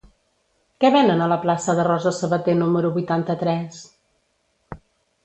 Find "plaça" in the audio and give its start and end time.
1.43-1.75